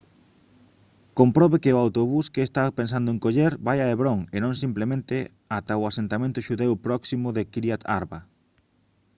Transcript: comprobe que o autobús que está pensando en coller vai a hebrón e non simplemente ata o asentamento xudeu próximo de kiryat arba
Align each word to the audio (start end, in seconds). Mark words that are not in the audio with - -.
comprobe 1.19 1.61
que 1.63 1.71
o 1.75 1.81
autobús 1.85 2.25
que 2.33 2.41
está 2.47 2.63
pensando 2.79 3.07
en 3.13 3.21
coller 3.25 3.53
vai 3.67 3.77
a 3.81 3.89
hebrón 3.93 4.19
e 4.35 4.37
non 4.43 4.53
simplemente 4.63 5.15
ata 5.57 5.73
o 5.81 5.87
asentamento 5.91 6.45
xudeu 6.47 6.73
próximo 6.87 7.27
de 7.35 7.47
kiryat 7.51 7.81
arba 7.99 8.19